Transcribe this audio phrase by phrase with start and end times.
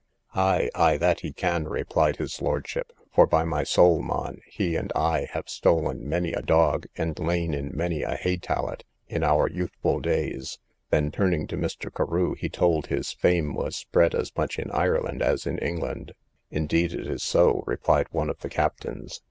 [0.33, 4.91] Ay, ay, that he can, replied his lordship; for, by my saul, mon, he and
[4.95, 9.47] I have stolen many a dog, and lain in many a hay tallet, in our
[9.47, 10.57] youthful days.
[10.89, 11.93] Then turning to Mr.
[11.93, 16.13] Carew, he told his fame was spread as much in Ireland as in England.
[16.49, 19.19] Indeed it is so, replied one of the captains.